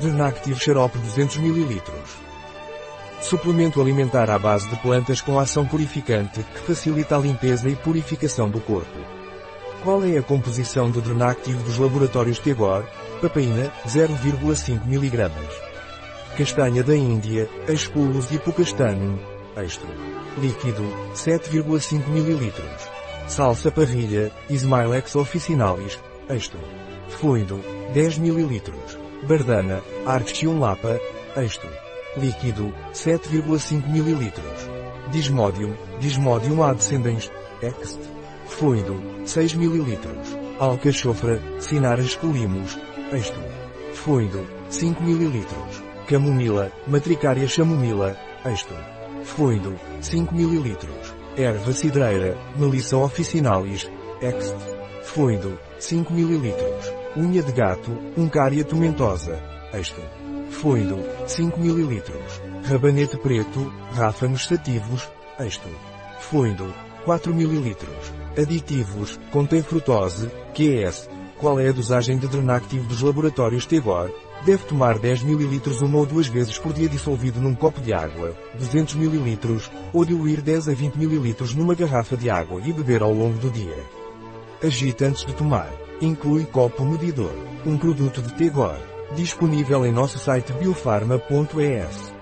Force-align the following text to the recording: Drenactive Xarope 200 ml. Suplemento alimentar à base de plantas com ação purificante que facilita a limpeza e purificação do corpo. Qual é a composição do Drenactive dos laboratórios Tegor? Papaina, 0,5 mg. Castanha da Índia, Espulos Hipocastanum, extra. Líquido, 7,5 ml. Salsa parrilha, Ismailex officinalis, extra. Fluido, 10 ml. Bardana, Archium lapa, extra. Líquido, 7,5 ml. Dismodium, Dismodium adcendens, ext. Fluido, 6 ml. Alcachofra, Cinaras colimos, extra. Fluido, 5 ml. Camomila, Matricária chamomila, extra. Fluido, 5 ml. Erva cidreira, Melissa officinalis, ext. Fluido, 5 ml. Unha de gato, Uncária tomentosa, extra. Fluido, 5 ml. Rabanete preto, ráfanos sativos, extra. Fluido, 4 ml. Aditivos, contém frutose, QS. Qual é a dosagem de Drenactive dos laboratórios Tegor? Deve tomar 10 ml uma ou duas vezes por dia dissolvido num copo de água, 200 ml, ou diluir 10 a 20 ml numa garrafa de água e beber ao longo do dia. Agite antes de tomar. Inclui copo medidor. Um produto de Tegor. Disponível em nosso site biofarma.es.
Drenactive 0.00 0.58
Xarope 0.58 0.98
200 0.98 1.36
ml. 1.36 1.82
Suplemento 3.20 3.82
alimentar 3.82 4.30
à 4.30 4.38
base 4.38 4.66
de 4.70 4.76
plantas 4.76 5.20
com 5.20 5.38
ação 5.38 5.66
purificante 5.66 6.42
que 6.42 6.60
facilita 6.60 7.16
a 7.16 7.18
limpeza 7.18 7.68
e 7.68 7.76
purificação 7.76 8.48
do 8.48 8.60
corpo. 8.60 8.98
Qual 9.84 10.02
é 10.02 10.16
a 10.16 10.22
composição 10.22 10.90
do 10.90 11.02
Drenactive 11.02 11.62
dos 11.64 11.76
laboratórios 11.76 12.38
Tegor? 12.38 12.82
Papaina, 13.20 13.70
0,5 13.86 14.86
mg. 14.86 15.30
Castanha 16.34 16.82
da 16.82 16.96
Índia, 16.96 17.46
Espulos 17.68 18.32
Hipocastanum, 18.32 19.18
extra. 19.54 19.90
Líquido, 20.38 20.82
7,5 21.14 22.08
ml. 22.08 22.52
Salsa 23.28 23.70
parrilha, 23.70 24.32
Ismailex 24.48 25.14
officinalis, 25.14 25.98
extra. 26.26 26.58
Fluido, 27.10 27.60
10 27.92 28.16
ml. 28.16 28.89
Bardana, 29.22 29.82
Archium 30.06 30.58
lapa, 30.60 30.98
extra. 31.36 31.70
Líquido, 32.16 32.72
7,5 32.92 33.86
ml. 33.86 34.32
Dismodium, 35.12 35.74
Dismodium 36.00 36.62
adcendens, 36.62 37.30
ext. 37.62 38.00
Fluido, 38.46 38.96
6 39.24 39.54
ml. 39.54 39.98
Alcachofra, 40.58 41.40
Cinaras 41.60 42.16
colimos, 42.16 42.78
extra. 43.12 43.42
Fluido, 43.94 44.44
5 44.70 45.02
ml. 45.02 45.46
Camomila, 46.06 46.72
Matricária 46.86 47.46
chamomila, 47.46 48.16
extra. 48.44 48.76
Fluido, 49.24 49.74
5 50.00 50.34
ml. 50.34 50.76
Erva 51.36 51.72
cidreira, 51.72 52.36
Melissa 52.56 52.96
officinalis, 52.96 53.88
ext. 54.20 54.56
Fluido, 55.02 55.58
5 55.78 56.12
ml. 56.12 56.99
Unha 57.16 57.42
de 57.42 57.50
gato, 57.50 57.90
Uncária 58.16 58.64
tomentosa, 58.64 59.36
extra. 59.72 60.04
Fluido, 60.48 60.96
5 61.26 61.58
ml. 61.58 62.02
Rabanete 62.62 63.16
preto, 63.16 63.72
ráfanos 63.92 64.46
sativos, 64.46 65.08
extra. 65.36 65.70
Fluido, 66.20 66.72
4 67.04 67.32
ml. 67.32 67.76
Aditivos, 68.38 69.18
contém 69.32 69.60
frutose, 69.60 70.30
QS. 70.54 71.10
Qual 71.36 71.58
é 71.58 71.68
a 71.68 71.72
dosagem 71.72 72.16
de 72.16 72.28
Drenactive 72.28 72.86
dos 72.86 73.02
laboratórios 73.02 73.66
Tegor? 73.66 74.12
Deve 74.44 74.64
tomar 74.64 74.96
10 74.96 75.24
ml 75.24 75.60
uma 75.82 75.98
ou 75.98 76.06
duas 76.06 76.28
vezes 76.28 76.58
por 76.58 76.72
dia 76.72 76.88
dissolvido 76.88 77.40
num 77.40 77.56
copo 77.56 77.80
de 77.80 77.92
água, 77.92 78.36
200 78.56 78.94
ml, 78.94 79.60
ou 79.92 80.04
diluir 80.04 80.40
10 80.40 80.68
a 80.68 80.74
20 80.74 80.94
ml 80.94 81.54
numa 81.56 81.74
garrafa 81.74 82.16
de 82.16 82.30
água 82.30 82.60
e 82.64 82.72
beber 82.72 83.02
ao 83.02 83.12
longo 83.12 83.38
do 83.38 83.50
dia. 83.50 83.84
Agite 84.62 85.04
antes 85.04 85.26
de 85.26 85.34
tomar. 85.34 85.89
Inclui 86.00 86.46
copo 86.46 86.84
medidor. 86.84 87.34
Um 87.66 87.76
produto 87.76 88.22
de 88.22 88.32
Tegor. 88.34 88.78
Disponível 89.14 89.84
em 89.84 89.92
nosso 89.92 90.18
site 90.18 90.52
biofarma.es. 90.54 92.19